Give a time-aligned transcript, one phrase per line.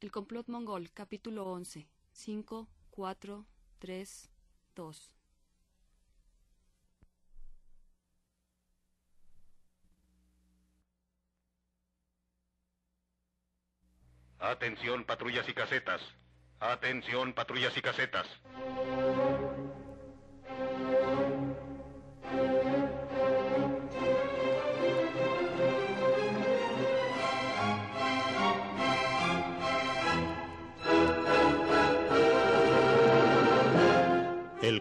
[0.00, 1.86] El complot mongol, capítulo 11.
[2.12, 3.46] 5, 4,
[3.80, 4.30] 3,
[4.74, 5.12] 2.
[14.38, 16.00] Atención, patrullas y casetas.
[16.60, 18.26] Atención, patrullas y casetas.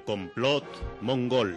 [0.09, 0.65] Complot
[1.01, 1.53] mongol.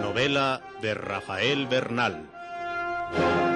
[0.00, 3.49] Novela de Rafael Bernal.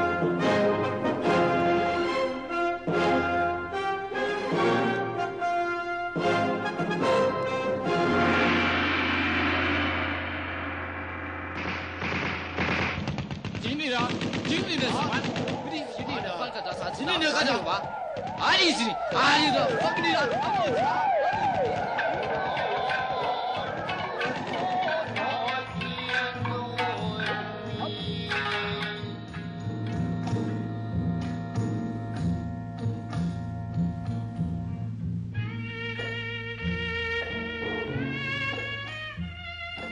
[13.74, 14.06] 아닙니다.
[14.46, 14.88] 진리는
[15.66, 17.82] 우리 진리는 아빠가 진리는 가자고 봐.
[18.38, 21.04] 아니지, 아니다, 아니다, 아니다.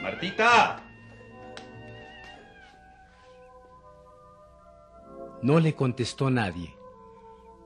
[0.02, 0.81] Martita!
[5.42, 6.74] No le contestó nadie.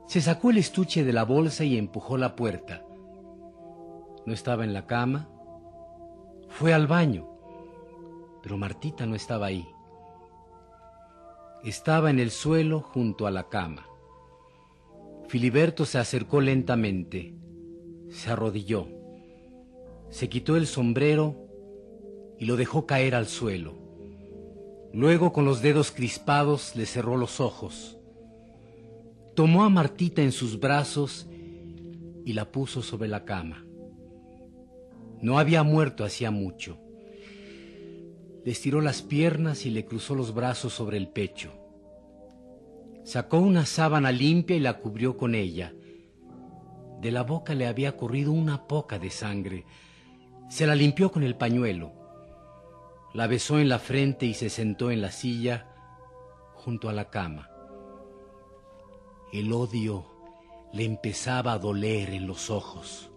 [0.06, 2.86] Se sacó el estuche de la bolsa y empujó la puerta.
[4.24, 5.28] No estaba en la cama.
[6.48, 7.28] Fue al baño,
[8.42, 9.68] pero Martita no estaba ahí.
[11.64, 13.86] Estaba en el suelo junto a la cama.
[15.28, 17.34] Filiberto se acercó lentamente,
[18.08, 18.86] se arrodilló,
[20.08, 21.34] se quitó el sombrero
[22.38, 23.85] y lo dejó caer al suelo.
[24.96, 27.98] Luego con los dedos crispados le cerró los ojos.
[29.34, 31.26] Tomó a Martita en sus brazos
[32.24, 33.66] y la puso sobre la cama.
[35.20, 36.78] No había muerto hacía mucho.
[38.42, 41.52] Le estiró las piernas y le cruzó los brazos sobre el pecho.
[43.04, 45.74] Sacó una sábana limpia y la cubrió con ella.
[47.02, 49.66] De la boca le había corrido una poca de sangre.
[50.48, 51.95] Se la limpió con el pañuelo.
[53.16, 55.74] La besó en la frente y se sentó en la silla
[56.52, 57.48] junto a la cama.
[59.32, 60.04] El odio
[60.74, 63.10] le empezaba a doler en los ojos.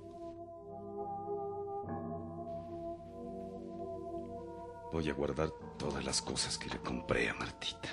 [4.94, 7.90] Voy a guardar todas las cosas que le compré a Martita.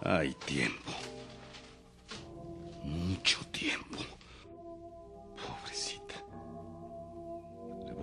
[0.00, 0.92] Hay tiempo.
[2.82, 4.13] Mucho tiempo.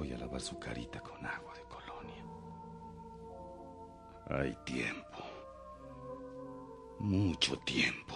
[0.01, 2.25] Voy a lavar su carita con agua de colonia.
[4.31, 5.19] Hay tiempo.
[6.97, 8.15] Mucho tiempo.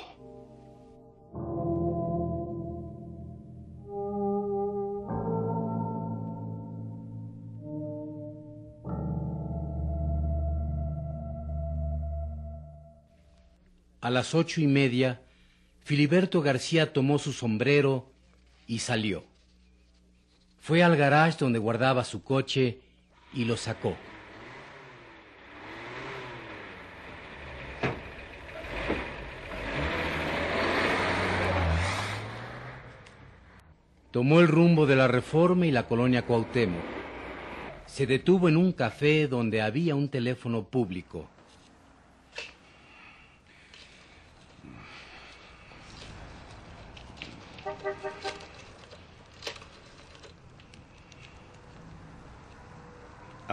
[14.01, 15.21] A las ocho y media,
[15.81, 18.09] Filiberto García tomó su sombrero
[18.65, 19.34] y salió.
[20.65, 22.79] Fue al garage donde guardaba su coche
[23.35, 23.95] y lo sacó.
[34.09, 36.81] Tomó el rumbo de la Reforma y la colonia Cuauhtémoc.
[37.85, 41.29] Se detuvo en un café donde había un teléfono público.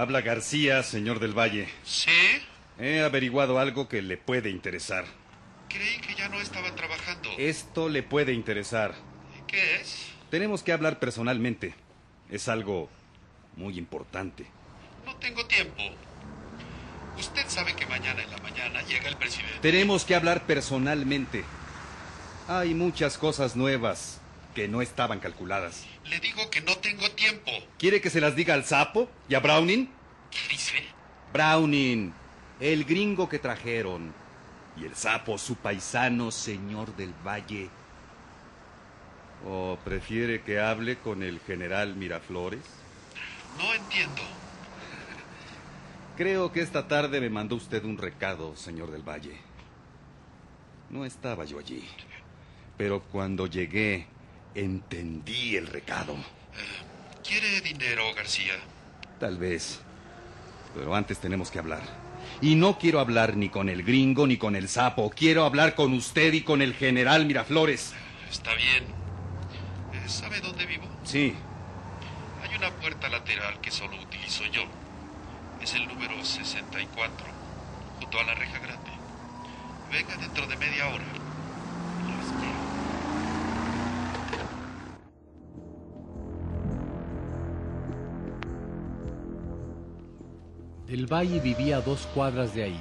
[0.03, 1.69] Habla García, señor del Valle.
[1.85, 2.11] ¿Sí?
[2.77, 5.05] He averiguado algo que le puede interesar.
[5.69, 7.31] Creí que ya no estaba trabajando.
[7.39, 8.97] Esto le puede interesar.
[9.47, 10.09] ¿Qué es?
[10.29, 11.77] Tenemos que hablar personalmente.
[12.29, 12.91] Es algo
[13.54, 14.45] muy importante.
[15.07, 15.81] No tengo tiempo.
[17.16, 19.60] Usted sabe que mañana en la mañana llega el presidente.
[19.60, 21.45] Tenemos que hablar personalmente.
[22.48, 24.21] Hay muchas cosas nuevas
[24.54, 25.87] que no estaban calculadas.
[26.04, 27.51] Le digo que no tengo tiempo.
[27.78, 29.89] ¿Quiere que se las diga al sapo y a Browning?
[30.31, 30.83] ¿Qué dice?
[31.33, 32.13] Browning,
[32.60, 34.13] el gringo que trajeron.
[34.77, 37.69] Y el sapo, su paisano, señor del Valle.
[39.47, 42.63] ¿O prefiere que hable con el general Miraflores?
[43.59, 44.22] No entiendo.
[46.16, 49.37] Creo que esta tarde me mandó usted un recado, señor del Valle.
[50.91, 51.87] No estaba yo allí.
[52.77, 54.07] Pero cuando llegué,
[54.54, 56.16] entendí el recado.
[57.27, 58.54] ¿Quiere dinero, García?
[59.19, 59.81] Tal vez.
[60.75, 61.83] Pero antes tenemos que hablar.
[62.41, 65.10] Y no quiero hablar ni con el gringo ni con el sapo.
[65.10, 67.93] Quiero hablar con usted y con el general Miraflores.
[68.31, 68.84] Está bien.
[69.93, 70.84] Eh, ¿Sabe dónde vivo?
[71.05, 71.34] Sí.
[72.43, 74.63] Hay una puerta lateral que solo utilizo yo.
[75.60, 77.27] Es el número 64,
[78.01, 78.91] junto a la reja grande.
[79.93, 81.05] Venga dentro de media hora.
[90.92, 92.80] Del Valle vivía a dos cuadras de ahí.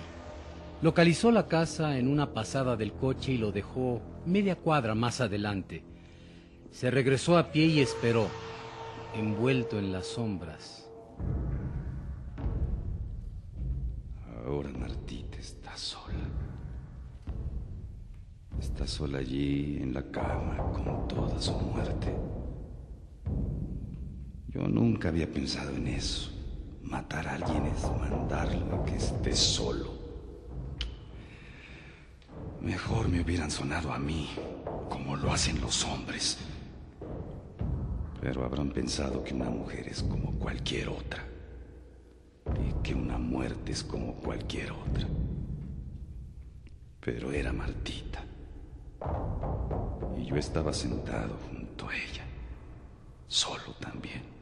[0.81, 5.85] Localizó la casa en una pasada del coche y lo dejó media cuadra más adelante.
[6.71, 8.27] Se regresó a pie y esperó,
[9.15, 10.91] envuelto en las sombras.
[14.45, 16.27] Ahora Martita está sola.
[18.59, 22.13] Está sola allí en la cama con toda su muerte.
[24.49, 26.30] Yo nunca había pensado en eso.
[26.91, 29.93] Matar a alguien es mandarlo a que esté solo.
[32.59, 34.29] Mejor me hubieran sonado a mí,
[34.89, 36.38] como lo hacen los hombres.
[38.19, 41.23] Pero habrán pensado que una mujer es como cualquier otra.
[42.59, 45.07] Y que una muerte es como cualquier otra.
[46.99, 48.21] Pero era Martita.
[50.17, 52.25] Y yo estaba sentado junto a ella.
[53.29, 54.41] Solo también.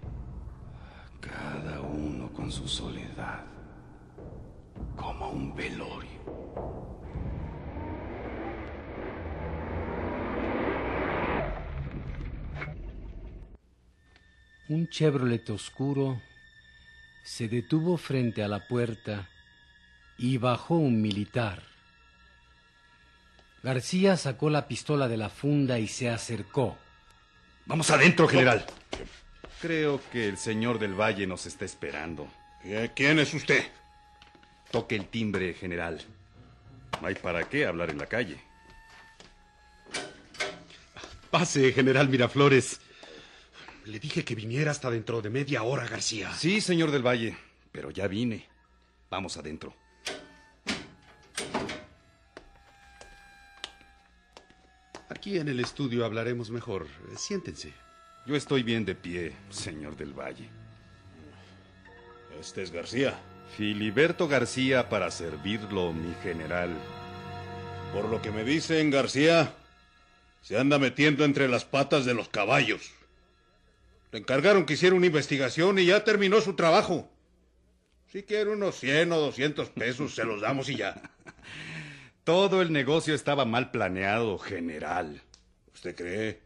[1.22, 3.44] Cada uno con su soledad.
[4.96, 6.20] Como un velorio.
[14.70, 16.22] Un Chevrolet oscuro
[17.26, 19.28] se detuvo frente a la puerta
[20.18, 21.64] y bajó un militar.
[23.64, 26.78] García sacó la pistola de la funda y se acercó.
[27.66, 28.66] Vamos adentro, general.
[29.62, 32.28] Creo que el señor del Valle nos está esperando.
[32.64, 33.64] Eh, ¿Quién es usted?
[34.72, 36.02] Toque el timbre, general.
[37.02, 38.40] No hay para qué hablar en la calle.
[41.30, 42.80] Pase, general Miraflores.
[43.86, 46.34] Le dije que viniera hasta dentro de media hora, García.
[46.34, 47.36] Sí, señor del Valle,
[47.72, 48.48] pero ya vine.
[49.10, 49.76] Vamos adentro.
[55.10, 56.88] Aquí en el estudio hablaremos mejor.
[57.18, 57.74] Siéntense.
[58.30, 60.48] Yo estoy bien de pie, señor del Valle.
[62.40, 63.20] Este es García.
[63.58, 66.70] Filiberto García para servirlo, mi general.
[67.92, 69.56] Por lo que me dicen, García,
[70.44, 72.92] se anda metiendo entre las patas de los caballos.
[74.12, 77.10] Le encargaron que hiciera una investigación y ya terminó su trabajo.
[78.12, 81.02] Si quiere unos 100 o 200 pesos, se los damos y ya.
[82.24, 85.20] Todo el negocio estaba mal planeado, general.
[85.74, 86.42] ¿Usted cree?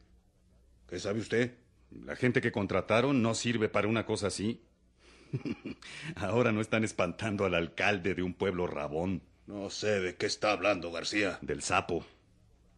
[0.88, 1.63] ¿Qué sabe usted?
[2.06, 4.62] La gente que contrataron no sirve para una cosa así.
[6.16, 9.22] Ahora no están espantando al alcalde de un pueblo rabón.
[9.48, 11.38] No sé de qué está hablando, García.
[11.42, 12.06] Del sapo,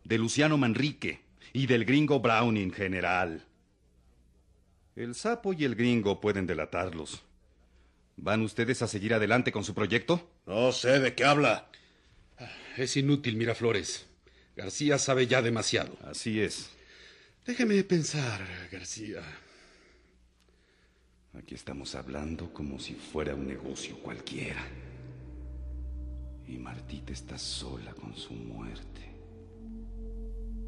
[0.04, 1.22] de Luciano Manrique
[1.54, 3.46] y del gringo Brown en general.
[4.96, 7.24] El sapo y el gringo pueden delatarlos.
[8.18, 10.30] ¿Van ustedes a seguir adelante con su proyecto?
[10.46, 11.68] No sé de qué habla.
[12.78, 14.08] Es inútil, Miraflores.
[14.56, 15.98] García sabe ya demasiado.
[16.04, 16.72] Así es.
[17.46, 19.22] Déjeme pensar, García.
[21.38, 24.66] Aquí estamos hablando como si fuera un negocio cualquiera.
[26.48, 29.14] Y Martita está sola con su muerte.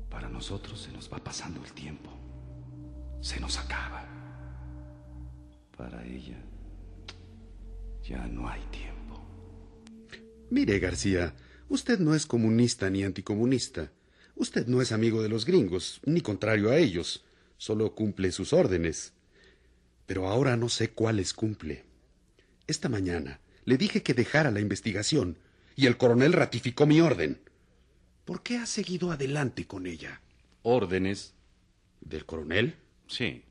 [0.07, 2.11] Para nosotros se nos va pasando el tiempo.
[3.21, 4.05] Se nos acaba.
[5.75, 6.37] Para ella
[8.03, 9.25] ya no hay tiempo.
[10.51, 11.35] Mire, García,
[11.69, 13.91] usted no es comunista ni anticomunista.
[14.37, 17.25] Usted no es amigo de los gringos, ni contrario a ellos.
[17.57, 19.13] Solo cumple sus órdenes.
[20.05, 21.85] Pero ahora no sé cuáles cumple.
[22.67, 25.39] Esta mañana le dije que dejara la investigación
[25.75, 27.41] y el coronel ratificó mi orden.
[28.25, 30.21] ¿Por qué ha seguido adelante con ella?
[30.61, 31.33] ¿Órdenes?
[32.01, 32.75] ¿Del coronel?
[33.07, 33.43] Sí.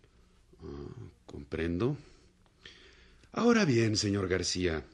[1.27, 1.97] Comprendo.
[3.33, 4.85] Ahora bien, señor García,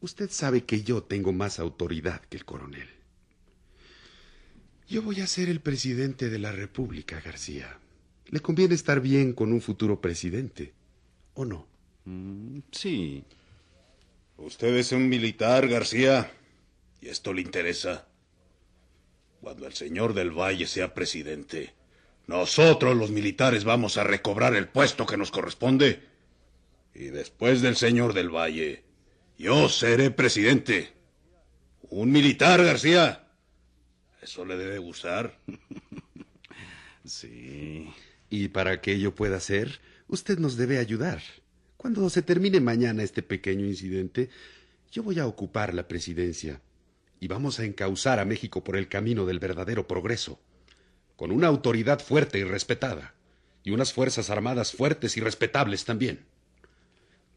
[0.00, 2.88] usted sabe que yo tengo más autoridad que el coronel.
[4.88, 7.78] Yo voy a ser el presidente de la República, García.
[8.26, 10.74] Le conviene estar bien con un futuro presidente,
[11.34, 11.66] ¿o no?
[12.04, 13.24] Mm, sí.
[14.36, 16.30] Usted es un militar, García,
[17.00, 18.06] y esto le interesa.
[19.40, 21.72] Cuando el señor del Valle sea presidente,
[22.26, 26.02] nosotros los militares vamos a recobrar el puesto que nos corresponde.
[26.94, 28.84] Y después del señor del Valle,
[29.38, 30.92] yo seré presidente.
[31.88, 33.23] Un militar, García.
[34.24, 35.38] Eso le debe gustar.
[37.06, 37.92] Sí.
[38.30, 41.20] Y para que ello pueda ser, usted nos debe ayudar.
[41.76, 44.30] Cuando se termine mañana este pequeño incidente,
[44.90, 46.62] yo voy a ocupar la presidencia
[47.20, 50.40] y vamos a encauzar a México por el camino del verdadero progreso,
[51.16, 53.12] con una autoridad fuerte y respetada,
[53.62, 56.24] y unas fuerzas armadas fuertes y respetables también.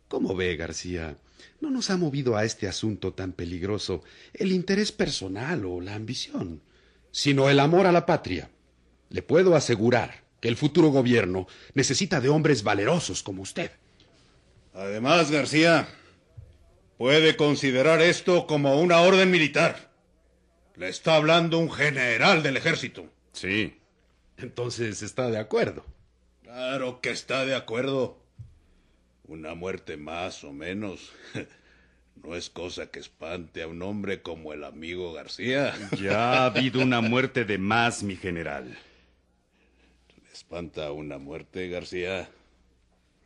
[0.07, 1.17] ¿Cómo ve, García?
[1.59, 4.01] No nos ha movido a este asunto tan peligroso
[4.33, 6.61] el interés personal o la ambición,
[7.17, 8.47] sino el amor a la patria.
[9.09, 13.71] Le puedo asegurar que el futuro gobierno necesita de hombres valerosos como usted.
[14.75, 15.87] Además, García,
[16.99, 19.89] puede considerar esto como una orden militar.
[20.75, 23.09] Le está hablando un general del ejército.
[23.31, 23.79] Sí.
[24.37, 25.83] Entonces está de acuerdo.
[26.43, 28.19] Claro que está de acuerdo.
[29.23, 31.13] Una muerte más o menos
[32.23, 35.73] no es cosa que espante a un hombre como el amigo García.
[36.01, 38.77] Ya ha habido una muerte de más, mi general.
[40.23, 42.29] ¿Le espanta una muerte, García?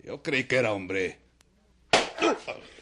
[0.03, 1.19] Yo creí que era hombre.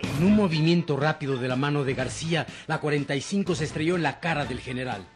[0.01, 4.19] En un movimiento rápido de la mano de García, la 45 se estrelló en la
[4.19, 5.07] cara del general.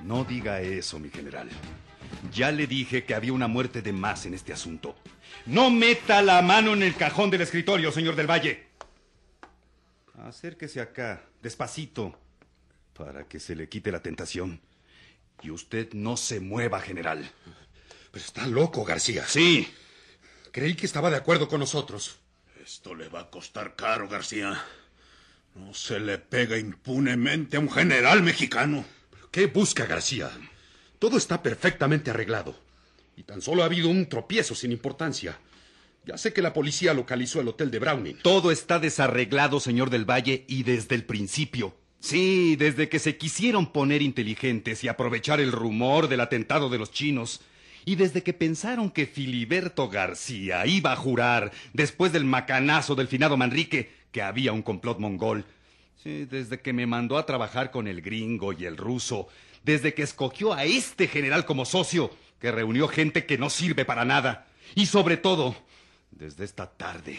[0.00, 1.48] No diga eso, mi general.
[2.32, 4.96] Ya le dije que había una muerte de más en este asunto.
[5.46, 8.73] No meta la mano en el cajón del escritorio, señor del Valle.
[10.18, 12.18] Acérquese acá, despacito,
[12.94, 14.60] para que se le quite la tentación.
[15.42, 17.30] Y usted no se mueva, general.
[18.12, 19.26] Pero está loco, García.
[19.26, 19.68] Sí.
[20.52, 22.18] Creí que estaba de acuerdo con nosotros.
[22.64, 24.62] Esto le va a costar caro, García.
[25.56, 28.84] No se le pega impunemente a un general mexicano.
[29.32, 30.30] ¿Qué busca García?
[31.00, 32.56] Todo está perfectamente arreglado.
[33.16, 35.36] Y tan solo ha habido un tropiezo sin importancia.
[36.06, 38.18] Ya sé que la policía localizó el hotel de Browning.
[38.22, 41.74] Todo está desarreglado, señor del Valle, y desde el principio.
[41.98, 46.90] Sí, desde que se quisieron poner inteligentes y aprovechar el rumor del atentado de los
[46.90, 47.40] chinos.
[47.86, 53.38] Y desde que pensaron que Filiberto García iba a jurar, después del macanazo del finado
[53.38, 55.46] Manrique, que había un complot mongol.
[56.02, 59.28] Sí, desde que me mandó a trabajar con el gringo y el ruso,
[59.62, 64.04] desde que escogió a este general como socio, que reunió gente que no sirve para
[64.04, 64.46] nada.
[64.74, 65.56] Y sobre todo,
[66.16, 67.18] desde esta tarde,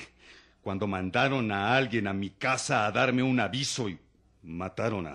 [0.62, 4.00] cuando mandaron a alguien a mi casa a darme un aviso y
[4.44, 5.14] mataron a...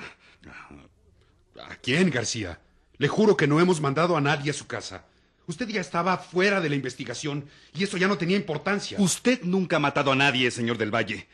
[1.62, 2.60] ¿A quién, García?
[2.96, 5.04] Le juro que no hemos mandado a nadie a su casa.
[5.46, 8.98] Usted ya estaba fuera de la investigación y eso ya no tenía importancia.
[9.00, 11.26] Usted nunca ha matado a nadie, señor del Valle.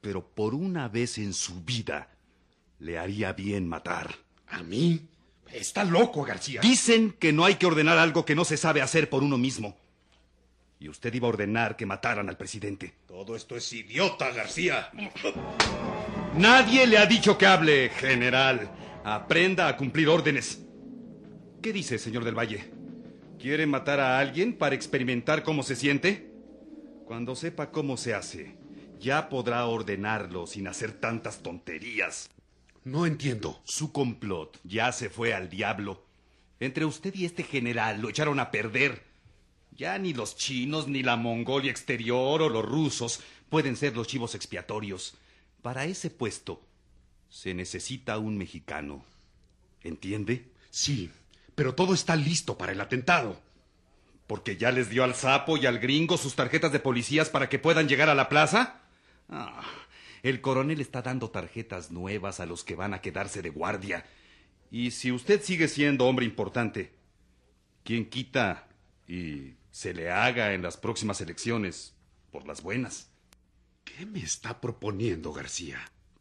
[0.00, 2.08] Pero por una vez en su vida
[2.78, 4.14] le haría bien matar.
[4.48, 5.08] ¿A mí?
[5.52, 6.60] Está loco, García.
[6.60, 9.76] Dicen que no hay que ordenar algo que no se sabe hacer por uno mismo.
[10.82, 12.92] Y usted iba a ordenar que mataran al presidente.
[13.06, 14.90] Todo esto es idiota, García.
[16.36, 18.68] Nadie le ha dicho que hable, general.
[19.04, 20.60] Aprenda a cumplir órdenes.
[21.62, 22.64] ¿Qué dice, señor del Valle?
[23.38, 26.32] ¿Quiere matar a alguien para experimentar cómo se siente?
[27.04, 28.56] Cuando sepa cómo se hace,
[28.98, 32.28] ya podrá ordenarlo sin hacer tantas tonterías.
[32.82, 33.60] No entiendo.
[33.62, 36.04] Su complot ya se fue al diablo.
[36.58, 39.11] Entre usted y este general lo echaron a perder.
[39.82, 44.36] Ya ni los chinos, ni la Mongolia exterior o los rusos pueden ser los chivos
[44.36, 45.16] expiatorios.
[45.60, 46.62] Para ese puesto
[47.28, 49.04] se necesita un mexicano.
[49.82, 50.48] ¿Entiende?
[50.70, 51.10] Sí,
[51.56, 53.40] pero todo está listo para el atentado.
[54.28, 57.58] ¿Porque ya les dio al sapo y al gringo sus tarjetas de policías para que
[57.58, 58.82] puedan llegar a la plaza?
[59.28, 59.64] Ah,
[60.22, 64.06] el coronel está dando tarjetas nuevas a los que van a quedarse de guardia.
[64.70, 66.92] Y si usted sigue siendo hombre importante,
[67.82, 68.68] ¿quién quita
[69.08, 71.94] y se le haga en las próximas elecciones
[72.30, 73.08] por las buenas?
[73.84, 75.80] ¿Qué me está proponiendo García?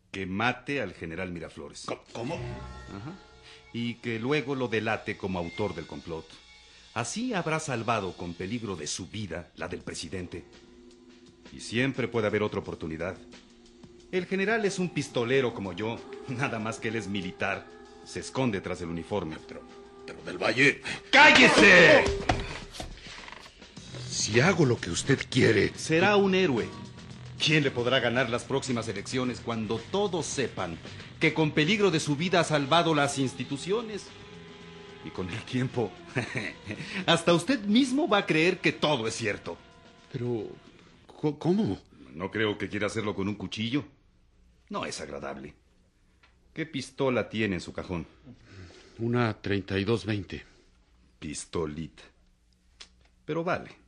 [0.10, 1.86] Que mate al general Miraflores.
[2.14, 2.36] ¿Cómo?
[2.36, 3.14] Ajá.
[3.74, 6.26] Y que luego lo delate como autor del complot.
[6.94, 10.44] Así habrá salvado con peligro de su vida la del presidente.
[11.54, 13.18] Y siempre puede haber otra oportunidad.
[14.12, 17.68] El general es un pistolero como yo, nada más que él es militar.
[18.06, 19.38] Se esconde tras el uniforme.
[19.48, 19.62] Pero,
[20.06, 20.82] pero del Valle.
[21.12, 22.04] ¡Cállese!
[24.22, 25.74] Si hago lo que usted quiere.
[25.76, 26.68] Será un héroe.
[27.44, 30.78] ¿Quién le podrá ganar las próximas elecciones cuando todos sepan
[31.20, 34.06] que con peligro de su vida ha salvado las instituciones?
[35.04, 35.92] Y con el tiempo,
[37.08, 39.58] hasta usted mismo va a creer que todo es cierto.
[40.12, 40.50] Pero,
[41.40, 41.80] ¿cómo?
[42.14, 43.86] No creo que quiera hacerlo con un cuchillo.
[44.70, 45.56] No es agradable.
[46.54, 48.06] ¿Qué pistola tiene en su cajón?
[49.00, 50.46] Una 3220.
[51.18, 52.04] Pistolita.
[53.26, 53.82] Pero vale.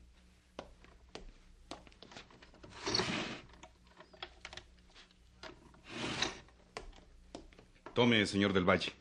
[7.94, 8.92] Tome, señor del Valle.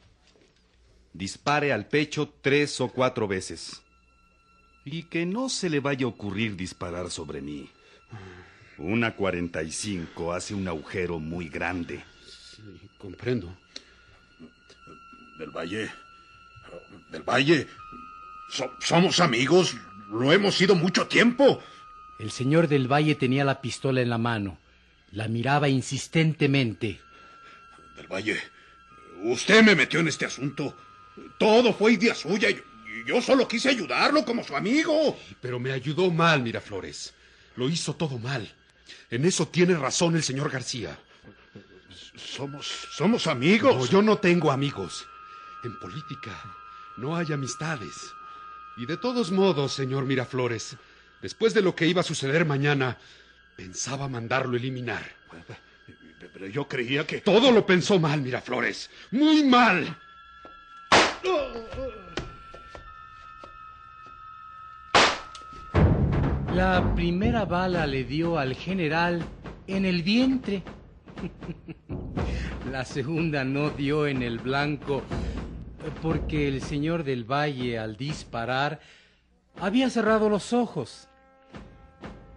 [1.12, 3.82] Dispare al pecho tres o cuatro veces.
[4.84, 7.70] Y que no se le vaya a ocurrir disparar sobre mí.
[8.78, 12.02] Una 45 hace un agujero muy grande.
[12.26, 12.62] Sí,
[12.98, 13.56] comprendo.
[15.38, 15.90] Del Valle.
[17.10, 17.66] Del Valle.
[18.50, 19.76] So- somos amigos.
[20.10, 21.62] Lo hemos sido mucho tiempo.
[22.18, 24.58] El señor del Valle tenía la pistola en la mano.
[25.12, 27.00] La miraba insistentemente.
[27.96, 28.38] Del Valle.
[29.22, 30.76] Usted me metió en este asunto.
[31.38, 32.50] Todo fue idea suya.
[32.50, 32.62] y
[32.92, 35.18] y yo solo quise ayudarlo como su amigo.
[35.40, 37.14] Pero me ayudó mal, Miraflores.
[37.56, 38.50] Lo hizo todo mal.
[39.10, 40.98] En eso tiene razón el señor García.
[42.16, 43.76] Somos, somos amigos.
[43.76, 45.06] No, yo no tengo amigos.
[45.64, 46.38] En política
[46.98, 47.94] no hay amistades.
[48.76, 50.76] Y de todos modos, señor Miraflores,
[51.20, 52.98] después de lo que iba a suceder mañana,
[53.56, 55.04] pensaba mandarlo eliminar.
[56.32, 57.20] Pero yo creía que...
[57.20, 58.90] Todo lo pensó mal, Miraflores.
[59.10, 59.96] Muy mal.
[66.54, 69.22] La primera bala le dio al general
[69.66, 70.62] en el vientre.
[72.70, 75.02] La segunda no dio en el blanco
[76.00, 78.80] porque el señor del Valle al disparar
[79.60, 81.08] había cerrado los ojos.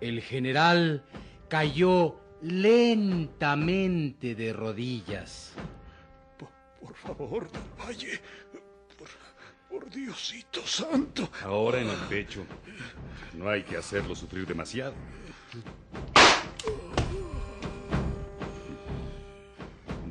[0.01, 1.03] El general
[1.47, 5.53] cayó lentamente de rodillas.
[6.37, 6.49] Por,
[6.79, 8.21] por favor, del Valle.
[8.97, 9.09] Por,
[9.69, 11.29] por Diosito santo.
[11.43, 12.45] Ahora en el pecho.
[13.33, 14.93] No hay que hacerlo sufrir demasiado.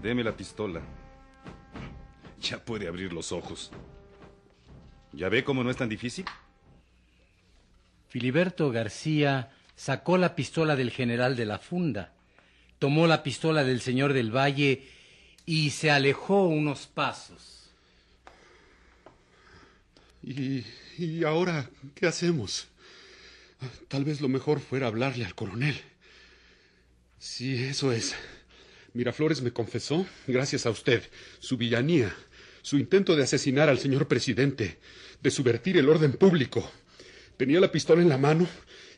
[0.03, 0.83] Deme la pistola.
[2.41, 3.71] Ya puede abrir los ojos.
[5.13, 6.25] ¿Ya ve cómo no es tan difícil?
[8.09, 12.14] Filiberto García sacó la pistola del general de la funda,
[12.79, 14.83] tomó la pistola del señor del Valle
[15.47, 17.71] y se alejó unos pasos.
[20.23, 22.69] ¿Y, ahora qué hacemos?
[23.89, 25.81] Tal vez lo mejor fuera hablarle al coronel.
[27.19, 28.15] Sí, eso es.
[28.95, 31.03] Miraflores me confesó, gracias a usted,
[31.41, 32.15] su villanía,
[32.63, 34.79] su intento de asesinar al señor presidente,
[35.21, 36.71] de subvertir el orden público.
[37.37, 38.47] Tenía la pistola en la mano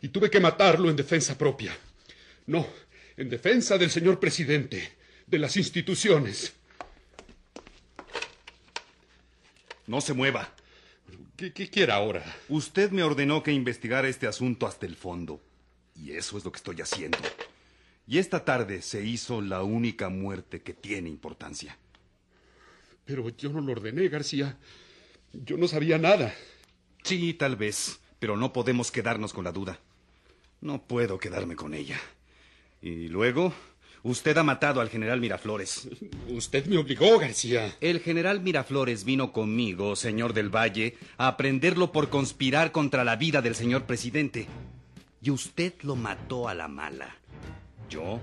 [0.02, 1.76] y tuve que matarlo en defensa propia.
[2.46, 2.66] No,
[3.16, 4.92] en defensa del señor presidente,
[5.26, 6.54] de las instituciones.
[9.86, 10.52] No se mueva.
[11.36, 12.24] ¿Qué, qué quiere ahora?
[12.48, 15.40] Usted me ordenó que investigara este asunto hasta el fondo.
[15.94, 17.18] Y eso es lo que estoy haciendo.
[18.06, 21.76] Y esta tarde se hizo la única muerte que tiene importancia.
[23.04, 24.58] Pero yo no lo ordené, García.
[25.32, 26.34] Yo no sabía nada.
[27.02, 29.80] Sí, tal vez, pero no podemos quedarnos con la duda.
[30.60, 32.00] No puedo quedarme con ella.
[32.86, 33.52] Y luego,
[34.04, 35.88] usted ha matado al general Miraflores.
[36.28, 37.74] Usted me obligó, García.
[37.80, 43.42] El general Miraflores vino conmigo, señor del Valle, a prenderlo por conspirar contra la vida
[43.42, 44.46] del señor presidente.
[45.20, 47.16] Y usted lo mató a la mala.
[47.90, 48.20] Yo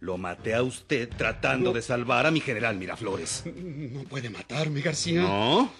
[0.00, 3.44] lo maté a usted tratando de salvar a mi general Miraflores.
[3.44, 5.20] No puede matarme, García.
[5.20, 5.70] ¿No?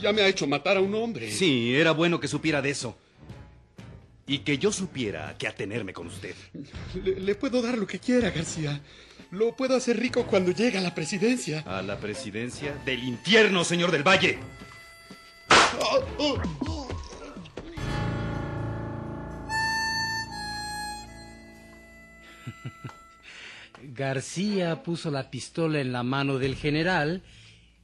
[0.00, 1.28] Ya me ha hecho matar a un hombre.
[1.32, 2.96] Sí, era bueno que supiera de eso.
[4.26, 6.34] Y que yo supiera que atenerme con usted.
[7.02, 8.80] Le, le puedo dar lo que quiera, García.
[9.32, 11.60] Lo puedo hacer rico cuando llegue a la presidencia.
[11.60, 14.38] A la presidencia del infierno, señor del Valle.
[23.82, 27.22] García puso la pistola en la mano del general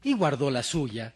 [0.03, 1.15] y guardó la suya.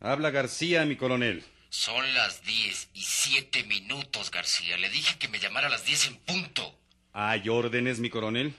[0.00, 1.44] Habla García, mi coronel.
[1.70, 4.76] Son las diez y siete minutos, García.
[4.78, 6.78] Le dije que me llamara a las diez en punto.
[7.12, 8.54] ¿Hay órdenes, mi coronel?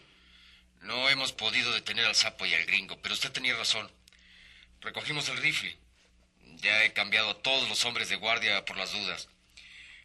[0.81, 3.89] No hemos podido detener al sapo y al gringo, pero usted tenía razón.
[4.81, 5.75] Recogimos el rifle.
[6.57, 9.29] Ya he cambiado a todos los hombres de guardia por las dudas.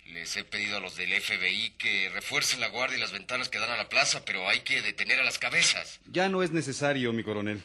[0.07, 3.59] Les he pedido a los del FBI que refuercen la guardia y las ventanas que
[3.59, 6.01] dan a la plaza, pero hay que detener a las cabezas.
[6.07, 7.63] Ya no es necesario, mi coronel.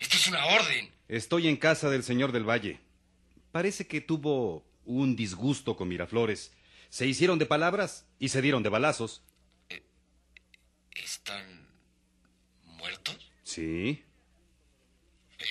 [0.00, 0.90] Esto es una orden.
[1.08, 2.80] Estoy en casa del señor del Valle.
[3.52, 6.52] Parece que tuvo un disgusto con Miraflores.
[6.88, 9.22] Se hicieron de palabras y se dieron de balazos.
[10.96, 11.68] ¿Están
[12.64, 13.30] muertos?
[13.44, 14.02] Sí.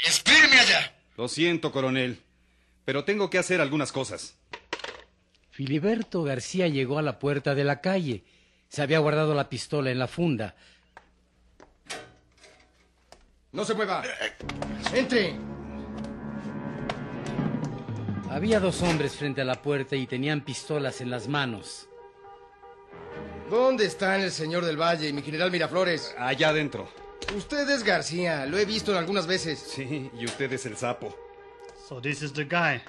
[0.05, 0.95] ¡Espéreme allá!
[1.15, 2.19] Lo siento, coronel,
[2.85, 4.35] pero tengo que hacer algunas cosas.
[5.51, 8.23] Filiberto García llegó a la puerta de la calle.
[8.69, 10.55] Se había guardado la pistola en la funda.
[13.51, 14.03] No se mueva.
[14.93, 15.35] Entre.
[18.29, 21.89] Había dos hombres frente a la puerta y tenían pistolas en las manos.
[23.49, 26.13] ¿Dónde están el señor del Valle y mi general Miraflores?
[26.19, 26.87] Allá adentro.
[27.35, 29.57] Usted es García, lo he visto en algunas veces.
[29.59, 31.15] Sí, y usted es el sapo.
[31.87, 32.81] So this is the guy.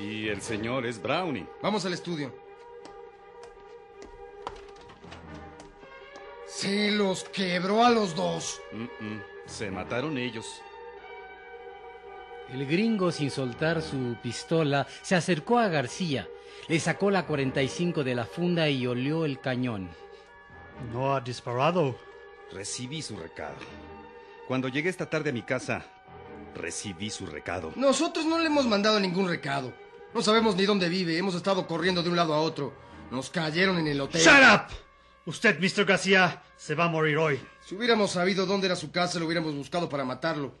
[0.00, 1.46] Y el señor es Brownie.
[1.60, 2.32] Vamos al estudio.
[6.46, 8.60] Se los quebró a los dos.
[8.72, 10.62] Mm, mm, Se mataron ellos.
[12.52, 16.28] El gringo, sin soltar su pistola, se acercó a García,
[16.68, 19.90] le sacó la 45 de la funda y olió el cañón.
[20.92, 21.96] No ha disparado.
[22.52, 23.56] Recibí su recado.
[24.46, 25.86] Cuando llegué esta tarde a mi casa,
[26.54, 27.72] recibí su recado.
[27.76, 29.72] Nosotros no le hemos mandado ningún recado.
[30.12, 31.18] No sabemos ni dónde vive.
[31.18, 32.72] Hemos estado corriendo de un lado a otro.
[33.10, 34.20] Nos cayeron en el hotel.
[34.20, 34.83] ¡Shut up!
[35.26, 35.86] Usted, Mr.
[35.86, 37.40] García, se va a morir hoy.
[37.66, 40.54] Si hubiéramos sabido dónde era su casa, lo hubiéramos buscado para matarlo.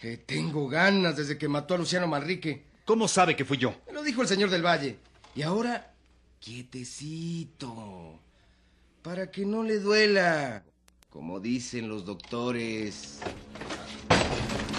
[0.00, 2.64] Eh, tengo ganas desde que mató a Luciano Manrique.
[2.84, 3.74] ¿Cómo sabe que fui yo?
[3.86, 4.98] Me lo dijo el señor del Valle.
[5.36, 5.92] Y ahora,
[6.40, 8.18] quietecito.
[9.02, 10.64] Para que no le duela.
[11.10, 13.20] Como dicen los doctores.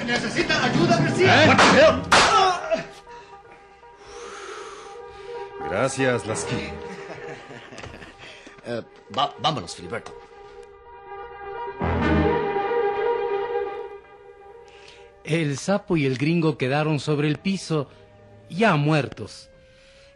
[0.05, 2.05] ¿Necesita ayuda, García?
[5.69, 6.88] Gracias, Lasky.
[8.65, 8.81] Eh,
[9.17, 10.13] va- vámonos, Filiberto.
[15.23, 17.89] El sapo y el gringo quedaron sobre el piso,
[18.49, 19.49] ya muertos.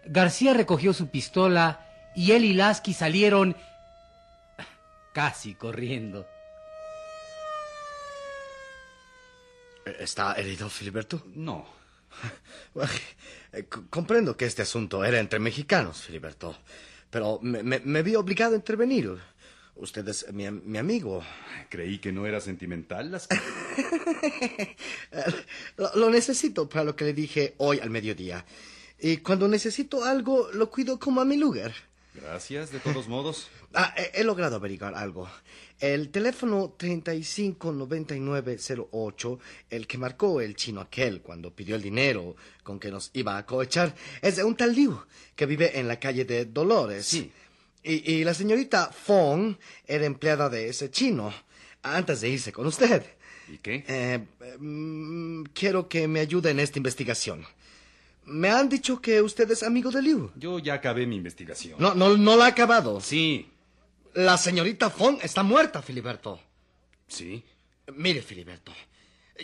[0.06, 3.56] García recogió su pistola y él y Lasky salieron
[5.14, 6.28] casi corriendo.
[10.00, 11.22] ¿Está herido, Filiberto?
[11.36, 11.66] No.
[13.90, 16.56] Comprendo que este asunto era entre mexicanos, Filiberto.
[17.14, 19.16] Pero me, me- me vi obligado a intervenir.
[19.76, 21.24] Usted es mi, mi amigo.
[21.70, 23.36] Creí que no era sentimental, Lasky.
[25.78, 28.46] Lo, lo necesito para lo que le dije hoy al mediodía.
[29.00, 31.74] Y cuando necesito algo, lo cuido como a mi lugar.
[32.16, 33.50] Gracias, de todos modos.
[33.76, 35.28] Ah, he, he logrado averiguar algo.
[35.80, 39.40] El teléfono 359908,
[39.72, 43.48] el que marcó el chino aquel cuando pidió el dinero con que nos iba a
[43.48, 44.96] cohechar, es de un tal Liu,
[45.36, 47.08] que vive en la calle de Dolores.
[47.08, 47.32] Sí.
[47.82, 49.56] Y, y la señorita Fong
[49.88, 51.34] era empleada de ese chino,
[51.82, 53.04] antes de irse con usted.
[53.48, 53.84] ¿Y qué?
[53.88, 54.24] Eh,
[54.60, 57.44] mm, quiero que me ayude en esta investigación.
[58.26, 60.32] Me han dicho que usted es amigo de Liu.
[60.36, 61.76] Yo ya acabé mi investigación.
[61.80, 63.02] No, no, no la ha acabado.
[63.02, 63.50] Sí.
[64.14, 66.40] La señorita Fong está muerta, Filiberto.
[67.08, 67.44] Sí.
[67.94, 68.72] Mire, Filiberto.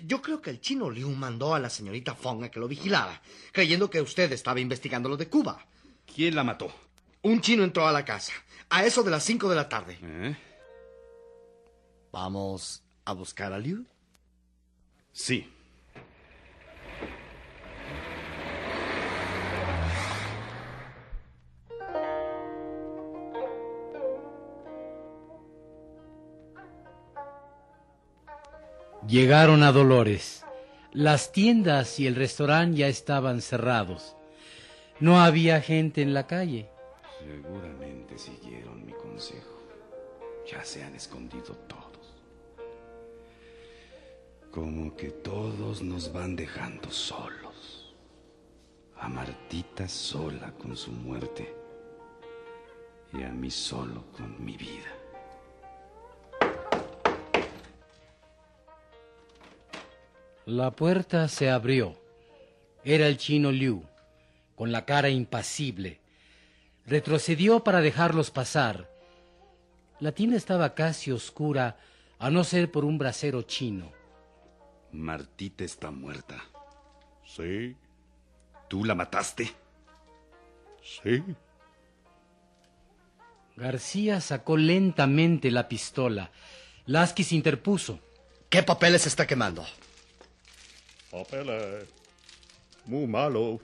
[0.05, 3.21] Yo creo que el chino Liu mandó a la señorita Fong a que lo vigilara,
[3.51, 5.65] creyendo que usted estaba investigando lo de Cuba.
[6.13, 6.71] ¿Quién la mató?
[7.23, 8.31] Un chino entró a la casa,
[8.69, 9.97] a eso de las cinco de la tarde.
[10.01, 10.37] ¿Eh?
[12.11, 13.85] ¿Vamos a buscar a Liu?
[15.11, 15.47] Sí.
[29.09, 30.45] Llegaron a Dolores.
[30.93, 34.15] Las tiendas y el restaurante ya estaban cerrados.
[34.99, 36.69] No había gente en la calle.
[37.17, 39.63] Seguramente siguieron mi consejo.
[40.47, 42.21] Ya se han escondido todos.
[44.51, 47.95] Como que todos nos van dejando solos.
[48.99, 51.51] A Martita sola con su muerte.
[53.11, 54.98] Y a mí solo con mi vida.
[60.49, 61.95] La puerta se abrió.
[62.83, 63.83] Era el chino Liu,
[64.55, 65.99] con la cara impasible.
[66.87, 68.89] Retrocedió para dejarlos pasar.
[69.99, 71.77] La tienda estaba casi oscura,
[72.17, 73.91] a no ser por un brasero chino.
[74.91, 76.43] Martita está muerta.
[77.23, 77.75] Sí,
[78.67, 79.51] ¿Tú la mataste?
[80.81, 81.23] sí.
[83.55, 86.31] García sacó lentamente la pistola.
[86.87, 87.99] Lasky se interpuso.
[88.49, 89.63] ¿Qué papeles está quemando?
[91.11, 91.85] Papeles.
[92.85, 93.59] Muy malo.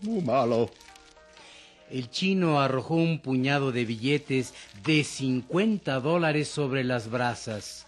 [0.00, 0.70] Muy malo.
[1.90, 7.86] El chino arrojó un puñado de billetes de 50 dólares sobre las brasas.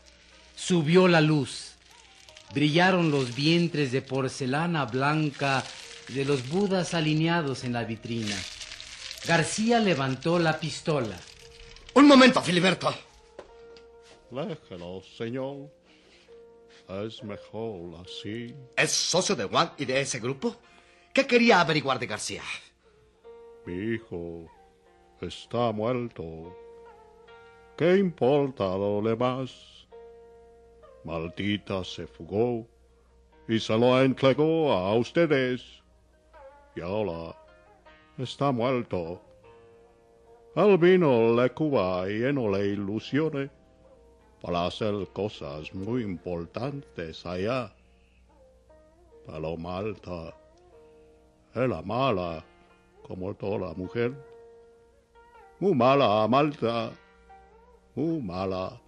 [0.56, 1.72] Subió la luz.
[2.54, 5.62] Brillaron los vientres de porcelana blanca
[6.08, 8.36] de los budas alineados en la vitrina.
[9.26, 11.16] García levantó la pistola.
[11.94, 12.92] Un momento, Filiberto.
[14.30, 15.79] Déjelo, señor.
[16.90, 18.54] Es mejor así.
[18.76, 20.56] ¿Es socio de Wang y de ese grupo?
[21.14, 22.42] ¿Qué quería averiguar de García?
[23.64, 24.50] Mi hijo
[25.20, 26.56] está muerto.
[27.76, 29.86] ¿Qué importa lo demás?
[31.04, 32.66] Maldita se fugó
[33.48, 35.62] y se lo entregó a ustedes.
[36.74, 37.36] Y ahora
[38.18, 39.22] está muerto.
[40.56, 43.50] Al vino le Cuba lleno de ilusiones
[44.40, 47.72] para hacer cosas muy importantes allá.
[49.26, 50.34] Pero Malta
[51.54, 52.44] era mala,
[53.06, 54.14] como toda mujer.
[55.58, 56.90] Muy mala, Malta,
[57.94, 58.80] muy mala.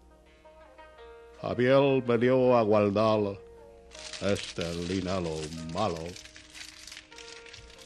[1.40, 3.36] Javier me dio a guardar
[4.22, 5.36] este dinero
[5.74, 5.98] malo.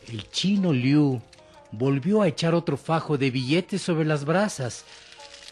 [0.09, 1.21] El chino Liu
[1.73, 4.85] volvió a echar otro fajo de billetes sobre las brasas.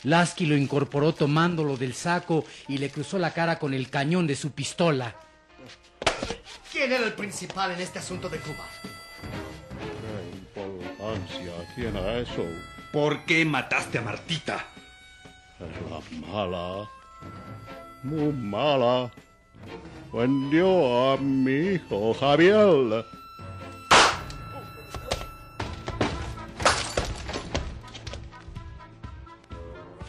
[0.04, 4.36] Lasky lo incorporó tomándolo del saco y le cruzó la cara con el cañón de
[4.36, 5.14] su pistola.
[6.70, 8.66] ¿Quién era el principal en este asunto de Cuba?
[10.52, 12.44] ¿Qué importancia tiene eso?
[12.92, 14.64] ¿Por qué mataste a Martita?
[15.58, 16.88] Era mala,
[18.02, 19.10] muy mala.
[20.12, 23.04] Vendió a mi hijo Javier.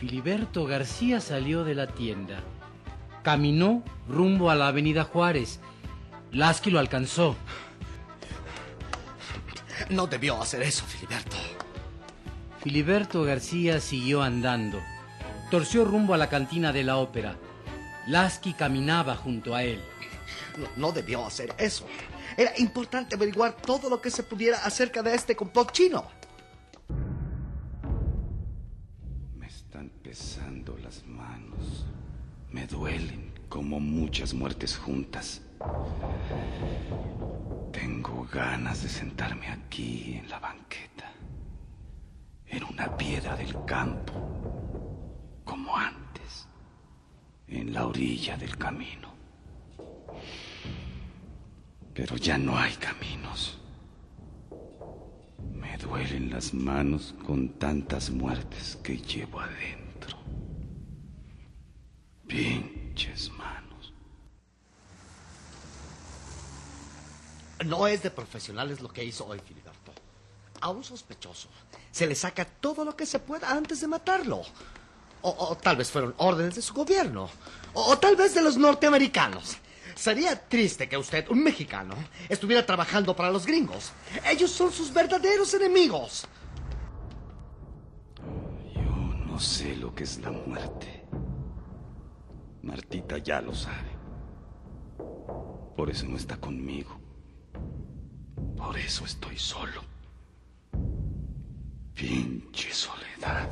[0.07, 2.43] Filiberto García salió de la tienda.
[3.23, 5.59] Caminó rumbo a la avenida Juárez.
[6.31, 7.35] Lasky lo alcanzó.
[9.89, 11.35] No debió hacer eso, Filiberto.
[12.61, 14.79] Filiberto García siguió andando.
[15.49, 17.35] Torció rumbo a la cantina de la ópera.
[18.05, 19.81] Lasky caminaba junto a él.
[20.55, 21.87] No, no debió hacer eso.
[22.37, 26.07] Era importante averiguar todo lo que se pudiera acerca de este complot chino.
[30.15, 31.85] Están pesando las manos.
[32.49, 35.41] Me duelen como muchas muertes juntas.
[37.73, 41.11] Tengo ganas de sentarme aquí en la banqueta,
[42.47, 44.13] en una piedra del campo,
[45.43, 46.47] como antes,
[47.49, 49.13] en la orilla del camino.
[51.93, 53.59] Pero ya no hay caminos.
[55.53, 59.84] Me duelen las manos con tantas muertes que llevo adentro.
[62.27, 63.93] Pinches manos.
[67.65, 69.93] No es de profesionales lo que hizo hoy Filiberto.
[70.61, 71.49] A un sospechoso
[71.91, 74.41] se le saca todo lo que se pueda antes de matarlo.
[75.21, 77.29] O, o tal vez fueron órdenes de su gobierno.
[77.73, 79.57] O, o tal vez de los norteamericanos.
[79.95, 81.95] Sería triste que usted, un mexicano,
[82.27, 83.93] estuviera trabajando para los gringos.
[84.25, 86.27] Ellos son sus verdaderos enemigos.
[88.73, 88.81] Yo
[89.25, 90.94] no sé lo que es la muerte.
[92.65, 93.91] Martita ya lo sabe.
[95.77, 96.99] Por eso no está conmigo.
[98.57, 99.83] Por eso estoy solo.
[101.93, 103.47] Pinche soledad.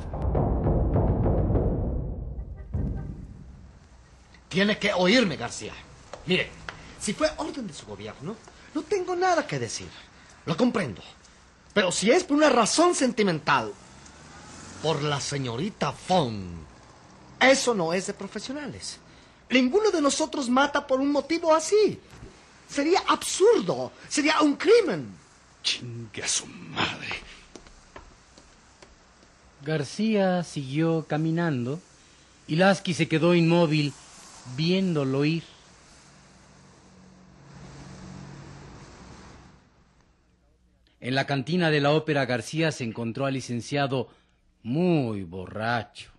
[4.48, 5.72] Tiene que oírme, García.
[6.26, 6.50] Mire,
[6.98, 8.34] si fue orden de su gobierno,
[8.74, 9.88] no tengo nada que decir.
[10.44, 11.02] Lo comprendo.
[11.72, 13.72] Pero si es por una razón sentimental,
[14.82, 16.64] por la señorita Fong,
[17.40, 18.98] eso no es de profesionales.
[19.50, 21.98] Ninguno de nosotros mata por un motivo así.
[22.68, 23.92] Sería absurdo.
[24.08, 25.08] Sería un crimen.
[25.62, 27.08] Chingue a su madre.
[29.64, 31.80] García siguió caminando
[32.46, 33.92] y Lasky se quedó inmóvil
[34.56, 35.42] viéndolo ir.
[41.00, 44.08] En la cantina de la ópera García se encontró al licenciado
[44.62, 46.13] muy borracho.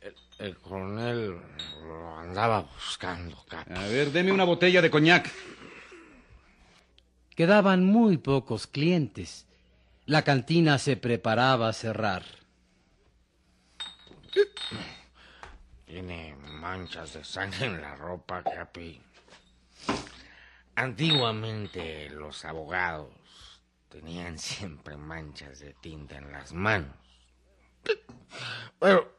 [0.00, 1.40] El, el coronel
[1.82, 3.74] lo andaba buscando, capo.
[3.74, 5.30] A ver, deme una botella de coñac.
[7.34, 9.46] Quedaban muy pocos clientes.
[10.04, 12.24] La cantina se preparaba a cerrar.
[15.86, 19.00] Tiene manchas de sangre en la ropa, Capi.
[20.74, 23.12] Antiguamente los abogados
[23.88, 27.01] tenían siempre manchas de tinta en las manos.
[28.78, 29.16] Pero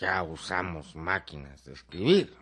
[0.00, 2.34] ya usamos máquinas de escribir.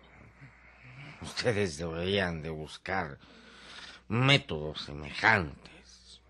[1.21, 3.19] Ustedes deberían de buscar
[4.07, 6.21] métodos semejantes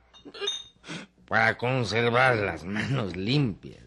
[1.27, 3.85] para conservar las manos limpias.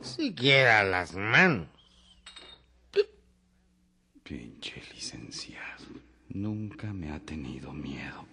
[0.00, 1.68] Siquiera las manos.
[4.22, 5.86] Pinche licenciado.
[6.28, 8.24] Nunca me ha tenido miedo.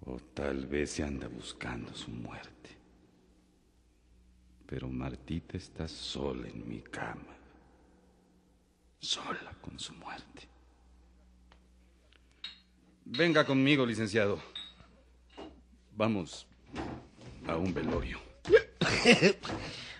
[0.00, 2.75] O tal vez se anda buscando su muerte.
[4.66, 7.36] Pero Martita está sola en mi cama.
[8.98, 10.48] Sola con su muerte.
[13.04, 14.40] Venga conmigo, licenciado.
[15.94, 16.46] Vamos
[17.46, 18.20] a un velorio.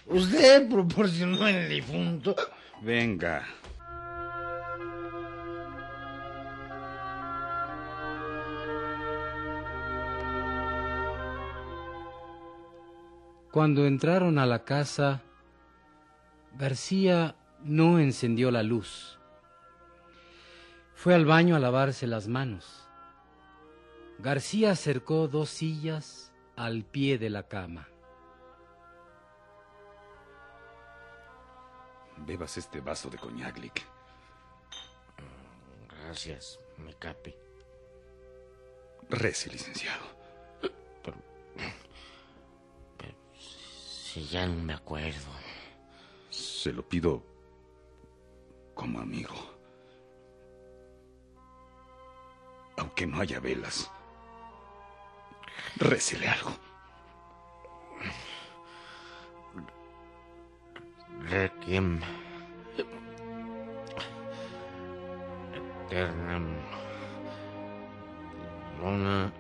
[0.07, 2.35] ¿Usted proporcionó el difunto?
[13.57, 15.23] Cuando entraron a la casa,
[16.59, 19.19] García no encendió la luz.
[20.95, 22.87] Fue al baño a lavarse las manos.
[24.19, 27.89] García acercó dos sillas al pie de la cama.
[32.27, 33.87] Bebas este vaso de coñac, Lick.
[36.03, 37.35] Gracias, mi capi.
[39.09, 40.16] Rece, licenciado.
[44.17, 45.31] Si ya no me acuerdo.
[46.31, 47.23] Se lo pido
[48.75, 49.35] como amigo.
[52.79, 53.91] Aunque no haya velas.
[55.77, 56.51] Récele algo.
[61.29, 62.01] Requiem.
[65.91, 66.57] Eternam.
[68.81, 69.31] Luna.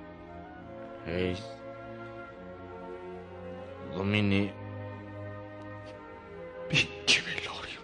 [6.70, 6.84] Eis.
[6.84, 6.88] Domini.
[7.04, 7.80] Pinche velorio.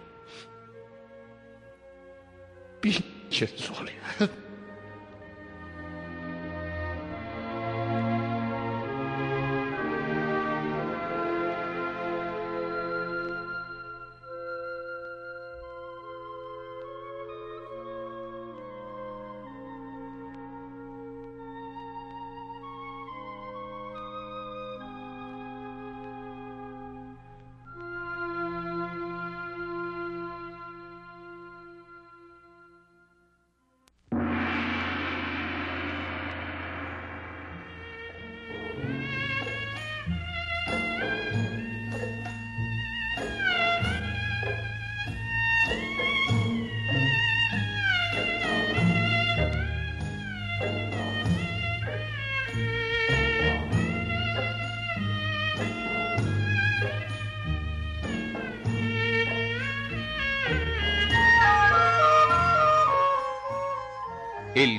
[2.79, 4.02] Pinche soledad.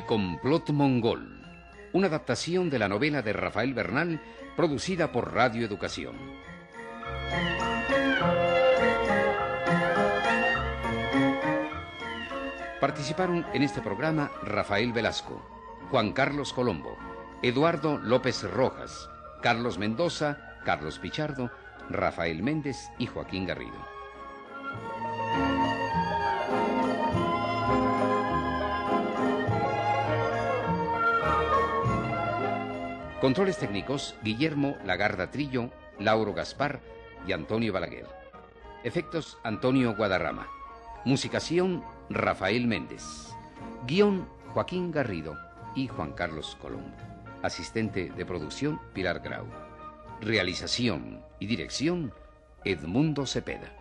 [0.06, 1.40] Complot mongol,
[1.94, 4.20] una adaptación de la novela de Rafael Bernal
[4.54, 6.14] producida por Radio Educación.
[12.80, 15.40] Participaron en este programa Rafael Velasco,
[15.90, 16.98] Juan Carlos Colombo,
[17.42, 19.08] Eduardo López Rojas,
[19.40, 21.50] Carlos Mendoza, Carlos Pichardo,
[21.88, 23.93] Rafael Méndez y Joaquín Garrido.
[33.24, 36.82] Controles técnicos, Guillermo Lagarda Trillo, Lauro Gaspar
[37.26, 38.06] y Antonio Balaguer.
[38.82, 40.46] Efectos, Antonio Guadarrama.
[41.06, 43.30] Musicación, Rafael Méndez.
[43.86, 45.38] Guión, Joaquín Garrido
[45.74, 46.94] y Juan Carlos Colombo.
[47.42, 49.46] Asistente de producción, Pilar Grau.
[50.20, 52.12] Realización y dirección,
[52.62, 53.74] Edmundo Cepeda.